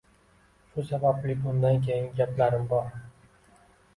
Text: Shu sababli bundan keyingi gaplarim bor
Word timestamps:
Shu 0.69 0.85
sababli 0.91 1.35
bundan 1.43 1.77
keyingi 1.87 2.17
gaplarim 2.21 2.65
bor 2.75 2.91